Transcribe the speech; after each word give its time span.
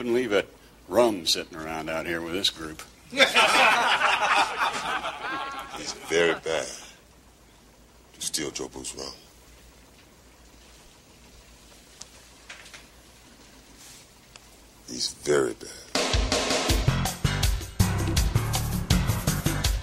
Wouldn't 0.00 0.16
leave 0.16 0.32
a 0.32 0.46
rum 0.88 1.26
sitting 1.26 1.58
around 1.58 1.90
out 1.90 2.06
here 2.06 2.22
with 2.22 2.32
this 2.32 2.48
group. 2.48 2.80
He's 3.10 3.22
very 6.08 6.32
bad 6.36 6.66
to 8.14 8.18
steal 8.18 8.50
Jobu's 8.50 8.96
rum. 8.96 9.12
He's 14.90 15.12
very 15.22 15.52
bad. 15.52 15.68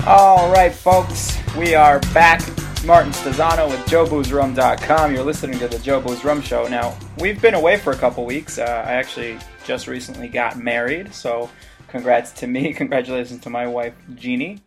All 0.07 0.52
right, 0.52 0.73
folks, 0.73 1.38
we 1.55 1.75
are 1.75 1.99
back. 2.15 2.41
Martin 2.85 3.11
Stezano 3.11 3.69
with 3.69 3.79
JobusRum.com. 3.87 5.13
You're 5.13 5.23
listening 5.23 5.59
to 5.59 5.67
the 5.67 5.79
Joe 5.79 5.99
Rum 5.99 6.41
Show. 6.41 6.67
Now, 6.67 6.97
we've 7.17 7.41
been 7.41 7.53
away 7.53 7.77
for 7.77 7.91
a 7.91 7.97
couple 7.97 8.25
weeks. 8.25 8.57
Uh, 8.57 8.83
I 8.85 8.93
actually 8.93 9.39
just 9.65 9.87
recently 9.87 10.27
got 10.27 10.57
married, 10.57 11.13
so 11.13 11.49
congrats 11.87 12.32
to 12.33 12.47
me. 12.47 12.73
Congratulations 12.75 13.41
to 13.41 13.49
my 13.49 13.68
wife, 13.68 13.93
Jeannie. 14.15 14.61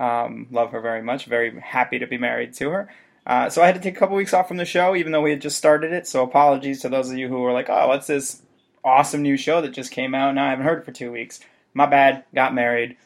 Um, 0.00 0.46
love 0.50 0.70
her 0.72 0.80
very 0.80 1.02
much. 1.02 1.26
Very 1.26 1.58
happy 1.60 1.98
to 1.98 2.06
be 2.06 2.16
married 2.16 2.54
to 2.54 2.70
her. 2.70 2.88
Uh, 3.26 3.50
so 3.50 3.62
I 3.62 3.66
had 3.66 3.74
to 3.74 3.80
take 3.80 3.96
a 3.96 3.98
couple 3.98 4.16
weeks 4.16 4.32
off 4.32 4.48
from 4.48 4.56
the 4.56 4.64
show, 4.64 4.96
even 4.96 5.12
though 5.12 5.22
we 5.22 5.30
had 5.30 5.42
just 5.42 5.58
started 5.58 5.92
it. 5.92 6.06
So 6.06 6.22
apologies 6.22 6.80
to 6.82 6.88
those 6.88 7.10
of 7.10 7.18
you 7.18 7.28
who 7.28 7.40
were 7.40 7.52
like, 7.52 7.68
"Oh, 7.68 7.88
what's 7.88 8.06
this 8.06 8.40
awesome 8.84 9.22
new 9.22 9.36
show 9.36 9.60
that 9.60 9.70
just 9.70 9.90
came 9.90 10.14
out?" 10.14 10.34
Now 10.34 10.46
I 10.46 10.50
haven't 10.50 10.64
heard 10.64 10.78
it 10.78 10.84
for 10.84 10.92
two 10.92 11.12
weeks. 11.12 11.40
My 11.74 11.86
bad. 11.86 12.24
Got 12.34 12.54
married. 12.54 12.96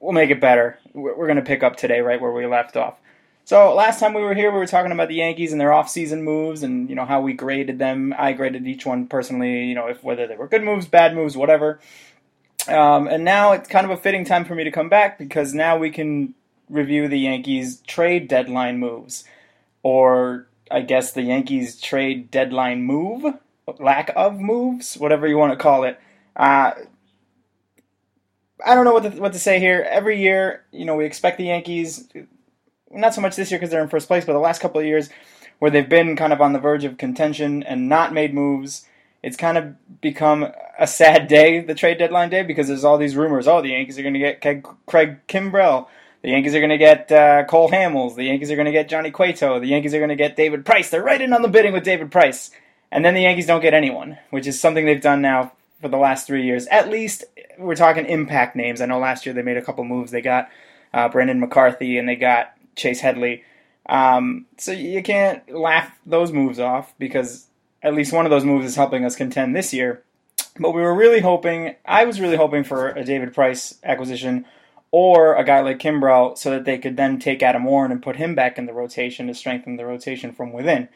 We'll 0.00 0.12
make 0.12 0.30
it 0.30 0.40
better. 0.40 0.78
We're 0.94 1.26
going 1.26 1.36
to 1.36 1.42
pick 1.42 1.62
up 1.62 1.76
today 1.76 2.00
right 2.00 2.20
where 2.20 2.32
we 2.32 2.46
left 2.46 2.76
off. 2.76 2.94
So 3.50 3.74
last 3.74 3.98
time 3.98 4.14
we 4.14 4.22
were 4.22 4.32
here, 4.32 4.52
we 4.52 4.58
were 4.58 4.66
talking 4.68 4.92
about 4.92 5.08
the 5.08 5.16
Yankees 5.16 5.50
and 5.50 5.60
their 5.60 5.72
off-season 5.72 6.22
moves, 6.22 6.62
and 6.62 6.88
you 6.88 6.94
know 6.94 7.04
how 7.04 7.20
we 7.20 7.32
graded 7.32 7.80
them. 7.80 8.14
I 8.16 8.32
graded 8.32 8.64
each 8.64 8.86
one 8.86 9.08
personally. 9.08 9.64
You 9.64 9.74
know, 9.74 9.88
if 9.88 10.04
whether 10.04 10.28
they 10.28 10.36
were 10.36 10.46
good 10.46 10.62
moves, 10.62 10.86
bad 10.86 11.16
moves, 11.16 11.36
whatever. 11.36 11.80
Um, 12.68 13.08
and 13.08 13.24
now 13.24 13.50
it's 13.50 13.68
kind 13.68 13.84
of 13.84 13.90
a 13.90 13.96
fitting 13.96 14.24
time 14.24 14.44
for 14.44 14.54
me 14.54 14.62
to 14.62 14.70
come 14.70 14.88
back 14.88 15.18
because 15.18 15.52
now 15.52 15.76
we 15.76 15.90
can 15.90 16.32
review 16.68 17.08
the 17.08 17.18
Yankees 17.18 17.80
trade 17.88 18.28
deadline 18.28 18.78
moves, 18.78 19.24
or 19.82 20.46
I 20.70 20.82
guess 20.82 21.10
the 21.10 21.22
Yankees 21.22 21.80
trade 21.80 22.30
deadline 22.30 22.84
move, 22.84 23.34
lack 23.80 24.12
of 24.14 24.38
moves, 24.38 24.96
whatever 24.96 25.26
you 25.26 25.36
want 25.36 25.54
to 25.54 25.60
call 25.60 25.82
it. 25.82 25.98
Uh, 26.36 26.70
I 28.64 28.76
don't 28.76 28.84
know 28.84 28.92
what 28.92 29.12
to, 29.12 29.20
what 29.20 29.32
to 29.32 29.40
say 29.40 29.58
here. 29.58 29.84
Every 29.90 30.22
year, 30.22 30.66
you 30.70 30.84
know, 30.84 30.94
we 30.94 31.04
expect 31.04 31.38
the 31.38 31.46
Yankees, 31.46 32.08
not 32.90 33.14
so 33.14 33.20
much 33.20 33.36
this 33.36 33.50
year 33.50 33.58
because 33.58 33.70
they're 33.70 33.82
in 33.82 33.88
first 33.88 34.08
place, 34.08 34.24
but 34.24 34.32
the 34.32 34.38
last 34.38 34.60
couple 34.60 34.80
of 34.80 34.86
years 34.86 35.10
where 35.60 35.70
they've 35.70 35.88
been 35.88 36.16
kind 36.16 36.32
of 36.32 36.40
on 36.40 36.52
the 36.52 36.58
verge 36.58 36.84
of 36.84 36.98
contention 36.98 37.62
and 37.62 37.88
not 37.88 38.12
made 38.12 38.34
moves. 38.34 38.86
It's 39.22 39.36
kind 39.36 39.58
of 39.58 40.00
become 40.00 40.48
a 40.78 40.86
sad 40.86 41.28
day, 41.28 41.60
the 41.60 41.74
trade 41.74 41.98
deadline 41.98 42.30
day, 42.30 42.42
because 42.42 42.68
there's 42.68 42.84
all 42.84 42.96
these 42.96 43.14
rumors. 43.14 43.46
Oh, 43.46 43.60
the 43.60 43.68
Yankees 43.68 43.98
are 43.98 44.02
going 44.02 44.14
to 44.14 44.18
get 44.18 44.40
Craig 44.86 45.20
Kimbrel. 45.28 45.86
The 46.22 46.30
Yankees 46.30 46.54
are 46.54 46.60
going 46.60 46.70
to 46.70 46.78
get 46.78 47.12
uh, 47.12 47.44
Cole 47.44 47.70
Hamels. 47.70 48.16
The 48.16 48.24
Yankees 48.24 48.50
are 48.50 48.56
going 48.56 48.66
to 48.66 48.72
get 48.72 48.88
Johnny 48.88 49.10
Cueto. 49.10 49.60
The 49.60 49.66
Yankees 49.66 49.94
are 49.94 49.98
going 49.98 50.08
to 50.08 50.16
get 50.16 50.36
David 50.36 50.64
Price. 50.64 50.88
They're 50.90 51.02
right 51.02 51.20
in 51.20 51.34
on 51.34 51.42
the 51.42 51.48
bidding 51.48 51.74
with 51.74 51.84
David 51.84 52.10
Price. 52.10 52.50
And 52.90 53.04
then 53.04 53.14
the 53.14 53.22
Yankees 53.22 53.46
don't 53.46 53.60
get 53.60 53.74
anyone, 53.74 54.18
which 54.30 54.46
is 54.46 54.58
something 54.58 54.86
they've 54.86 55.00
done 55.00 55.20
now 55.20 55.52
for 55.80 55.88
the 55.88 55.98
last 55.98 56.26
three 56.26 56.44
years. 56.44 56.66
At 56.68 56.88
least 56.88 57.24
we're 57.58 57.76
talking 57.76 58.06
impact 58.06 58.56
names. 58.56 58.80
I 58.80 58.86
know 58.86 58.98
last 58.98 59.26
year 59.26 59.34
they 59.34 59.42
made 59.42 59.58
a 59.58 59.62
couple 59.62 59.84
moves. 59.84 60.10
They 60.10 60.22
got 60.22 60.50
uh, 60.92 61.08
Brandon 61.08 61.40
McCarthy 61.40 61.98
and 61.98 62.08
they 62.08 62.16
got 62.16 62.54
Chase 62.76 63.00
Headley. 63.00 63.44
Um, 63.88 64.46
so 64.56 64.72
you 64.72 65.02
can't 65.02 65.48
laugh 65.50 65.90
those 66.06 66.32
moves 66.32 66.58
off 66.58 66.94
because 66.98 67.46
at 67.82 67.94
least 67.94 68.12
one 68.12 68.26
of 68.26 68.30
those 68.30 68.44
moves 68.44 68.66
is 68.66 68.76
helping 68.76 69.04
us 69.04 69.16
contend 69.16 69.54
this 69.54 69.72
year. 69.72 70.02
But 70.58 70.72
we 70.72 70.82
were 70.82 70.94
really 70.94 71.20
hoping, 71.20 71.76
I 71.86 72.04
was 72.04 72.20
really 72.20 72.36
hoping 72.36 72.64
for 72.64 72.88
a 72.88 73.04
David 73.04 73.34
Price 73.34 73.78
acquisition 73.82 74.44
or 74.90 75.36
a 75.36 75.44
guy 75.44 75.60
like 75.60 75.78
Kimbrel 75.78 76.36
so 76.36 76.50
that 76.50 76.64
they 76.64 76.78
could 76.78 76.96
then 76.96 77.18
take 77.18 77.42
Adam 77.42 77.64
Warren 77.64 77.92
and 77.92 78.02
put 78.02 78.16
him 78.16 78.34
back 78.34 78.58
in 78.58 78.66
the 78.66 78.72
rotation 78.72 79.28
to 79.28 79.34
strengthen 79.34 79.76
the 79.76 79.86
rotation 79.86 80.32
from 80.32 80.52
within. 80.52 80.88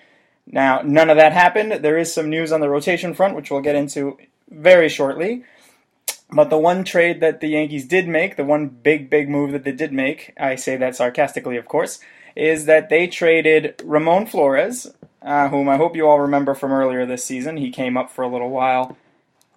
Now, 0.47 0.83
none 0.83 1.09
of 1.09 1.17
that 1.17 1.33
happened. 1.33 1.73
There 1.85 1.97
is 1.97 2.13
some 2.13 2.29
news 2.29 2.53
on 2.53 2.61
the 2.61 2.69
rotation 2.69 3.15
front, 3.15 3.35
which 3.35 3.51
we'll 3.51 3.61
get 3.61 3.77
into 3.77 4.19
very 4.51 4.89
shortly. 4.89 5.45
But 6.31 6.51
the 6.51 6.59
one 6.59 6.85
trade 6.85 7.21
that 7.21 7.41
the 7.41 7.49
Yankees 7.49 7.87
did 7.87 8.09
make, 8.09 8.37
the 8.37 8.45
one 8.45 8.69
big, 8.69 9.09
big 9.09 9.29
move 9.29 9.53
that 9.53 9.65
they 9.65 9.73
did 9.73 9.93
make, 9.93 10.33
I 10.39 10.57
say 10.57 10.77
that 10.77 10.97
sarcastically, 10.97 11.57
of 11.57 11.67
course, 11.67 12.01
is 12.35 12.65
that 12.65 12.89
they 12.89 13.07
traded 13.07 13.81
Ramon 13.85 14.27
Flores, 14.27 14.93
uh, 15.23 15.49
whom 15.49 15.69
I 15.69 15.77
hope 15.77 15.97
you 15.97 16.09
all 16.09 16.21
remember 16.21 16.55
from 16.55 16.73
earlier 16.73 17.07
this 17.07 17.25
season. 17.25 17.57
He 17.57 17.71
came 17.71 17.97
up 17.97 18.11
for 18.11 18.23
a 18.23 18.29
little 18.29 18.51
while 18.51 18.97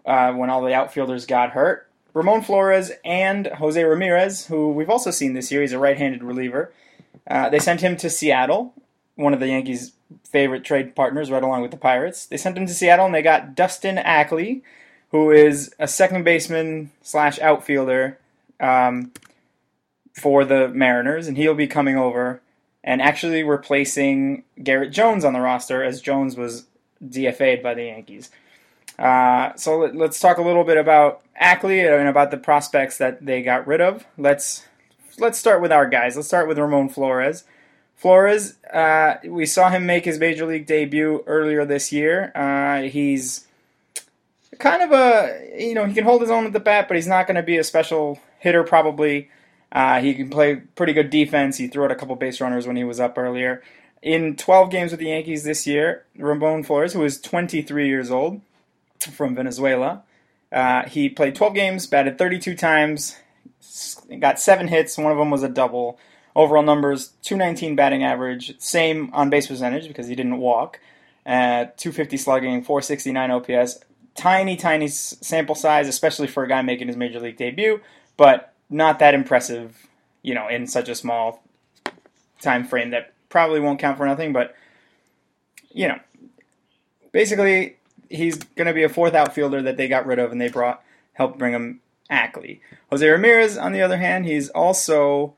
uh, 0.06 0.34
when 0.34 0.50
all 0.50 0.62
the 0.62 0.74
outfielders 0.74 1.26
got 1.26 1.52
hurt. 1.52 1.90
Ramon 2.14 2.42
Flores 2.42 2.92
and 3.06 3.48
Jose 3.48 3.84
Ramirez, 3.84 4.48
who 4.48 4.72
we've 4.72 4.90
also 4.90 5.12
seen 5.12 5.34
this 5.34 5.52
year, 5.52 5.62
he's 5.62 5.74
a 5.74 5.80
right 5.80 5.98
handed 5.98 6.24
reliever. 6.24 6.74
Uh, 7.30 7.50
they 7.50 7.60
sent 7.60 7.82
him 7.82 7.98
to 7.98 8.10
Seattle, 8.10 8.74
one 9.16 9.34
of 9.34 9.40
the 9.40 9.50
Yankees' 9.50 9.94
favorite 10.24 10.64
trade 10.64 10.96
partners, 10.96 11.30
right 11.30 11.44
along 11.44 11.62
with 11.62 11.72
the 11.72 11.78
Pirates. 11.78 12.26
They 12.26 12.38
sent 12.38 12.58
him 12.58 12.66
to 12.66 12.74
Seattle 12.74 13.06
and 13.06 13.14
they 13.14 13.22
got 13.22 13.56
Dustin 13.56 13.98
Ackley, 13.98 14.64
who 15.12 15.32
is 15.32 15.74
a 15.80 15.88
second 15.88 16.24
baseman 16.24 16.92
slash 17.02 17.40
outfielder 17.40 18.18
um, 18.60 19.12
for 20.14 20.46
the 20.46 20.68
Mariners, 20.70 21.28
and 21.28 21.38
he'll 21.38 21.54
be 21.54 21.68
coming 21.68 21.98
over 21.98 22.42
and 22.84 23.02
actually 23.02 23.44
replacing 23.44 24.44
Garrett 24.62 24.92
Jones 24.92 25.26
on 25.26 25.34
the 25.34 25.42
roster 25.42 25.84
as 25.84 26.02
Jones 26.02 26.36
was 26.36 26.66
DFA'd 27.04 27.62
by 27.62 27.74
the 27.74 27.86
Yankees. 27.86 28.32
Uh, 28.98 29.54
so 29.56 29.80
let, 29.80 30.10
us 30.10 30.20
talk 30.20 30.38
a 30.38 30.42
little 30.42 30.64
bit 30.64 30.78
about 30.78 31.22
Ackley 31.36 31.82
and 31.82 32.08
about 32.08 32.32
the 32.32 32.38
prospects 32.38 32.98
that 32.98 33.24
they 33.24 33.44
got 33.44 33.68
rid 33.68 33.82
of. 33.82 34.06
Let's 34.18 34.66
let's 35.20 35.38
start 35.38 35.62
with 35.62 35.72
our 35.72 35.88
guys. 35.88 36.16
Let's 36.16 36.28
start 36.28 36.48
with 36.48 36.58
Ramon 36.58 36.90
Flores. 36.90 37.44
Flores, 37.96 38.56
uh, 38.72 39.16
we 39.26 39.46
saw 39.46 39.70
him 39.70 39.86
make 39.86 40.06
his 40.06 40.20
major 40.20 40.46
league 40.46 40.68
debut 40.68 41.24
earlier 41.26 41.66
this 41.66 41.92
year. 41.92 42.32
Uh, 42.36 42.84
he's 42.84 43.47
kind 44.60 44.82
of 44.82 44.92
a 44.92 45.54
you 45.58 45.74
know 45.74 45.86
he 45.86 45.94
can 45.94 46.04
hold 46.04 46.22
his 46.22 46.32
own 46.32 46.46
at 46.46 46.54
the 46.54 46.60
bat, 46.60 46.88
but 46.88 46.96
he's 46.96 47.08
not 47.08 47.28
going 47.28 47.36
to 47.36 47.44
be 47.44 47.58
a 47.58 47.64
special 47.64 48.20
hitter 48.40 48.64
probably. 48.64 49.30
Uh, 49.72 50.00
he 50.00 50.14
can 50.14 50.30
play 50.30 50.56
pretty 50.56 50.94
good 50.94 51.10
defense. 51.10 51.58
He 51.58 51.68
threw 51.68 51.84
out 51.84 51.92
a 51.92 51.96
couple 51.96 52.16
base 52.16 52.40
runners 52.40 52.66
when 52.66 52.78
he 52.78 52.84
was 52.84 53.00
up 53.00 53.18
earlier. 53.18 53.62
In 54.02 54.36
12 54.36 54.70
games 54.70 54.92
with 54.92 55.00
the 55.00 55.08
Yankees 55.08 55.44
this 55.44 55.68
year, 55.68 56.06
Ramon 56.18 56.64
Flores, 56.64 56.94
who 56.94 57.04
is 57.04 57.20
23 57.20 57.88
years 57.88 58.10
old, 58.10 58.42
from 59.12 59.36
Venezuela, 59.36 60.04
uh, 60.52 60.88
he 60.88 61.10
played 61.10 61.36
12 61.36 61.54
games, 61.54 61.88
batted 61.88 62.18
32 62.18 62.56
times, 62.56 63.18
got 64.20 64.40
seven 64.40 64.68
hits. 64.68 64.98
One 64.98 65.12
of 65.12 65.18
them 65.18 65.30
was 65.30 65.44
a 65.44 65.50
double. 65.50 66.00
Overall 66.36 66.64
numbers: 66.64 67.14
219 67.24 67.76
batting 67.76 68.04
average, 68.04 68.60
same 68.60 69.10
on 69.14 69.30
base 69.30 69.48
percentage 69.48 69.88
because 69.88 70.08
he 70.08 70.16
didn't 70.16 70.38
walk. 70.38 70.80
Uh, 71.26 71.66
250 71.76 72.16
slugging, 72.16 72.64
469 72.64 73.32
OPS 73.32 73.80
tiny, 74.18 74.58
tiny 74.58 74.88
sample 74.88 75.56
size, 75.56 75.88
especially 75.88 76.28
for 76.28 76.44
a 76.44 76.48
guy 76.48 76.62
making 76.62 76.88
his 76.88 76.98
major 76.98 77.20
league 77.20 77.38
debut, 77.38 77.80
but 78.18 78.54
not 78.70 79.00
that 79.00 79.14
impressive, 79.14 79.88
you 80.24 80.34
know, 80.34 80.48
in 80.48 80.68
such 80.68 80.90
a 80.90 80.96
small 80.96 81.44
time 82.42 82.66
frame 82.66 82.90
that 82.90 83.14
probably 83.30 83.60
won't 83.60 83.80
count 83.80 83.98
for 83.98 84.06
nothing. 84.06 84.34
But 84.34 84.56
you 85.72 85.88
know, 85.88 86.00
basically, 87.12 87.78
he's 88.10 88.38
going 88.38 88.68
to 88.68 88.74
be 88.74 88.84
a 88.84 88.90
fourth 88.90 89.14
outfielder 89.14 89.62
that 89.62 89.78
they 89.78 89.88
got 89.88 90.06
rid 90.06 90.20
of 90.20 90.32
and 90.32 90.42
they 90.42 90.50
brought 90.50 90.84
helped 91.14 91.38
bring 91.38 91.54
him 91.54 91.80
Ackley. 92.10 92.62
Jose 92.90 93.08
Ramirez, 93.08 93.58
on 93.58 93.72
the 93.72 93.82
other 93.82 93.98
hand, 93.98 94.26
he's 94.26 94.50
also 94.50 95.36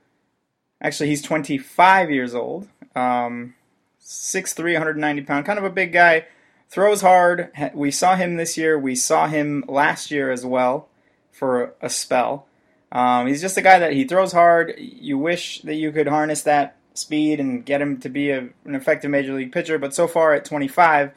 actually 0.81 1.09
he's 1.09 1.22
25 1.22 2.09
years 2.09 2.34
old, 2.34 2.67
um, 2.96 3.56
6'3", 4.01 4.73
190 4.73 5.22
pound, 5.23 5.46
kind 5.46 5.59
of 5.59 5.66
a 5.66 5.69
big 5.69 5.91
guy 5.91 6.25
throws 6.69 7.02
hard. 7.02 7.52
We 7.74 7.91
saw 7.91 8.16
him 8.16 8.38
this 8.38 8.57
year. 8.57 8.78
We 8.78 8.96
saw 8.96 9.28
him 9.28 9.63
last 9.68 10.12
year 10.12 10.31
as 10.31 10.46
well 10.46 10.88
for 11.32 11.73
a 11.82 11.90
spell. 11.90 12.46
Um, 12.91 13.28
he's 13.28 13.41
just 13.41 13.58
a 13.58 13.61
guy 13.61 13.79
that 13.79 13.93
he 13.93 14.03
throws 14.03 14.32
hard. 14.32 14.76
You 14.78 15.17
wish 15.17 15.61
that 15.61 15.76
you 15.76 15.91
could 15.91 16.08
harness 16.08 16.41
that 16.43 16.76
speed 16.93 17.40
and 17.40 17.66
get 17.66 17.82
him 17.82 17.99
to 17.99 18.09
be 18.09 18.29
a, 18.32 18.49
an 18.66 18.76
effective 18.76 19.11
major 19.11 19.34
league 19.34 19.52
pitcher, 19.52 19.78
but 19.78 19.93
so 19.93 20.08
far 20.08 20.34
at 20.34 20.46
25, 20.46 21.11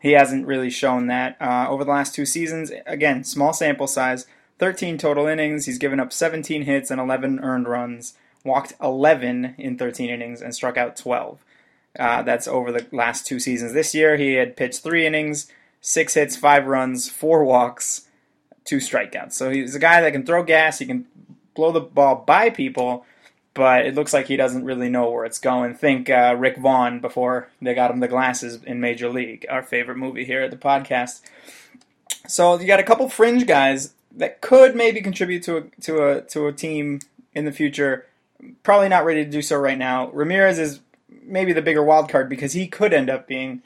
he 0.00 0.12
hasn't 0.12 0.46
really 0.46 0.70
shown 0.70 1.06
that. 1.06 1.36
Uh, 1.40 1.66
over 1.68 1.84
the 1.84 1.90
last 1.90 2.14
two 2.14 2.26
seasons, 2.26 2.70
again, 2.86 3.24
small 3.24 3.52
sample 3.52 3.86
size, 3.86 4.26
13 4.58 4.98
total 4.98 5.26
innings. 5.26 5.66
He's 5.66 5.78
given 5.78 5.98
up 5.98 6.12
17 6.12 6.62
hits 6.62 6.90
and 6.90 7.00
11 7.00 7.40
earned 7.40 7.68
runs, 7.68 8.14
walked 8.44 8.74
11 8.82 9.54
in 9.58 9.78
13 9.78 10.10
innings, 10.10 10.42
and 10.42 10.54
struck 10.54 10.76
out 10.76 10.96
12. 10.96 11.42
Uh, 11.98 12.22
that's 12.22 12.48
over 12.48 12.72
the 12.72 12.86
last 12.90 13.26
two 13.26 13.38
seasons. 13.38 13.72
This 13.72 13.94
year, 13.94 14.16
he 14.16 14.34
had 14.34 14.56
pitched 14.56 14.82
three 14.82 15.06
innings, 15.06 15.46
six 15.80 16.14
hits, 16.14 16.36
five 16.36 16.66
runs, 16.66 17.08
four 17.08 17.44
walks, 17.44 18.08
two 18.64 18.78
strikeouts. 18.78 19.32
So 19.32 19.50
he's 19.50 19.74
a 19.74 19.80
guy 19.80 20.00
that 20.00 20.12
can 20.12 20.26
throw 20.26 20.42
gas. 20.42 20.78
He 20.78 20.86
can 20.86 21.06
blow 21.54 21.70
the 21.70 21.80
ball 21.80 22.16
by 22.26 22.50
people, 22.50 23.06
but 23.54 23.86
it 23.86 23.94
looks 23.94 24.12
like 24.12 24.26
he 24.26 24.36
doesn't 24.36 24.64
really 24.64 24.88
know 24.88 25.10
where 25.10 25.24
it's 25.24 25.38
going. 25.38 25.74
Think 25.74 26.10
uh, 26.10 26.34
Rick 26.36 26.56
Vaughn 26.58 27.00
before 27.00 27.48
they 27.62 27.74
got 27.74 27.90
him 27.90 28.00
the 28.00 28.08
glasses 28.08 28.62
in 28.64 28.80
Major 28.80 29.08
League, 29.08 29.46
our 29.48 29.62
favorite 29.62 29.98
movie 29.98 30.24
here 30.24 30.42
at 30.42 30.50
the 30.50 30.56
podcast. 30.56 31.20
So 32.26 32.58
you 32.58 32.66
got 32.66 32.80
a 32.80 32.84
couple 32.84 33.08
fringe 33.08 33.46
guys 33.46 33.94
that 34.16 34.40
could 34.40 34.74
maybe 34.74 35.00
contribute 35.00 35.42
to 35.44 35.56
a 35.58 35.62
to 35.82 36.08
a 36.08 36.20
to 36.22 36.46
a 36.46 36.52
team 36.52 37.00
in 37.34 37.44
the 37.44 37.52
future. 37.52 38.06
Probably 38.62 38.88
not 38.88 39.04
ready 39.04 39.24
to 39.24 39.30
do 39.30 39.42
so 39.42 39.56
right 39.56 39.78
now. 39.78 40.10
Ramirez 40.10 40.58
is 40.58 40.80
maybe 41.22 41.52
the 41.52 41.62
bigger 41.62 41.82
wild 41.82 42.08
card 42.08 42.28
because 42.28 42.52
he 42.52 42.66
could 42.66 42.92
end 42.92 43.10
up 43.10 43.26
being 43.26 43.62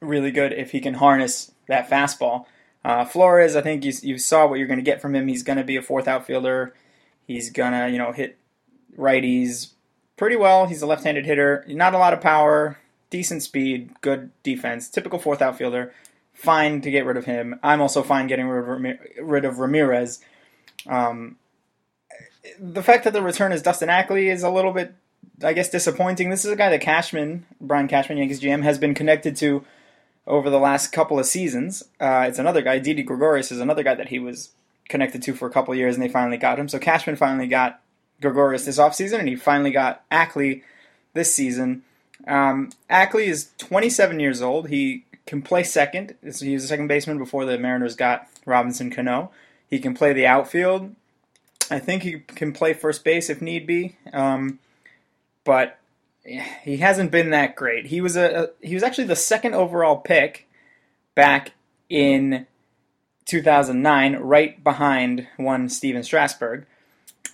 really 0.00 0.30
good 0.30 0.52
if 0.52 0.72
he 0.72 0.80
can 0.80 0.94
harness 0.94 1.52
that 1.68 1.88
fastball. 1.88 2.46
Uh, 2.84 3.04
Flores, 3.04 3.54
I 3.54 3.60
think 3.60 3.84
you, 3.84 3.92
you 4.02 4.18
saw 4.18 4.46
what 4.46 4.58
you're 4.58 4.66
going 4.66 4.78
to 4.78 4.84
get 4.84 5.00
from 5.00 5.14
him. 5.14 5.28
He's 5.28 5.44
going 5.44 5.58
to 5.58 5.64
be 5.64 5.76
a 5.76 5.82
fourth 5.82 6.08
outfielder. 6.08 6.74
He's 7.26 7.50
going 7.50 7.72
to, 7.72 7.88
you 7.88 7.98
know, 7.98 8.12
hit 8.12 8.38
righties 8.98 9.70
pretty 10.16 10.36
well. 10.36 10.66
He's 10.66 10.82
a 10.82 10.86
left-handed 10.86 11.24
hitter. 11.24 11.64
Not 11.68 11.94
a 11.94 11.98
lot 11.98 12.12
of 12.12 12.20
power, 12.20 12.78
decent 13.10 13.42
speed, 13.42 13.90
good 14.00 14.30
defense. 14.42 14.88
Typical 14.88 15.18
fourth 15.18 15.40
outfielder. 15.40 15.94
Fine 16.34 16.80
to 16.80 16.90
get 16.90 17.06
rid 17.06 17.16
of 17.16 17.26
him. 17.26 17.58
I'm 17.62 17.80
also 17.80 18.02
fine 18.02 18.26
getting 18.26 18.48
rid 18.48 19.44
of 19.44 19.58
Ramirez. 19.58 20.20
Um, 20.88 21.36
the 22.58 22.82
fact 22.82 23.04
that 23.04 23.12
the 23.12 23.22
return 23.22 23.52
is 23.52 23.62
Dustin 23.62 23.88
Ackley 23.90 24.28
is 24.28 24.42
a 24.42 24.50
little 24.50 24.72
bit, 24.72 24.94
I 25.44 25.52
guess, 25.52 25.68
disappointing. 25.68 26.30
This 26.30 26.44
is 26.44 26.50
a 26.50 26.56
guy 26.56 26.70
that 26.70 26.80
Cashman, 26.80 27.46
Brian 27.60 27.88
Cashman, 27.88 28.18
Yankees 28.18 28.40
GM, 28.40 28.62
has 28.62 28.78
been 28.78 28.94
connected 28.94 29.36
to 29.36 29.64
over 30.26 30.50
the 30.50 30.58
last 30.58 30.92
couple 30.92 31.18
of 31.18 31.26
seasons. 31.26 31.82
Uh, 32.00 32.26
it's 32.28 32.38
another 32.38 32.62
guy. 32.62 32.78
Didi 32.78 33.02
Gregorius 33.02 33.50
is 33.50 33.60
another 33.60 33.82
guy 33.82 33.94
that 33.94 34.08
he 34.08 34.18
was 34.18 34.50
connected 34.88 35.22
to 35.22 35.34
for 35.34 35.46
a 35.48 35.50
couple 35.50 35.74
years, 35.74 35.94
and 35.94 36.02
they 36.02 36.08
finally 36.08 36.36
got 36.36 36.58
him. 36.58 36.68
So 36.68 36.78
Cashman 36.78 37.16
finally 37.16 37.46
got 37.46 37.80
Gregorius 38.20 38.64
this 38.64 38.78
offseason, 38.78 39.18
and 39.18 39.28
he 39.28 39.36
finally 39.36 39.70
got 39.70 40.04
Ackley 40.10 40.62
this 41.14 41.34
season. 41.34 41.82
Um, 42.26 42.70
Ackley 42.88 43.26
is 43.26 43.50
27 43.58 44.20
years 44.20 44.40
old. 44.42 44.68
He 44.68 45.04
can 45.26 45.42
play 45.42 45.64
second. 45.64 46.14
He 46.22 46.54
was 46.54 46.64
a 46.64 46.68
second 46.68 46.88
baseman 46.88 47.18
before 47.18 47.44
the 47.44 47.58
Mariners 47.58 47.96
got 47.96 48.28
Robinson 48.46 48.90
Cano. 48.90 49.30
He 49.68 49.78
can 49.78 49.94
play 49.94 50.12
the 50.12 50.26
outfield. 50.26 50.94
I 51.70 51.78
think 51.78 52.02
he 52.02 52.20
can 52.20 52.52
play 52.52 52.74
first 52.74 53.04
base 53.04 53.30
if 53.30 53.40
need 53.40 53.66
be. 53.66 53.96
Um, 54.12 54.58
but 55.44 55.78
he 56.24 56.76
hasn't 56.76 57.10
been 57.10 57.30
that 57.30 57.56
great. 57.56 57.86
He 57.86 58.00
was 58.00 58.16
a, 58.16 58.50
he 58.60 58.74
was 58.74 58.82
actually 58.82 59.08
the 59.08 59.16
second 59.16 59.54
overall 59.54 59.96
pick 59.96 60.48
back 61.14 61.52
in 61.88 62.46
2009, 63.26 64.16
right 64.16 64.62
behind 64.62 65.26
one 65.36 65.68
Stephen 65.68 66.02
Strasburg. 66.02 66.66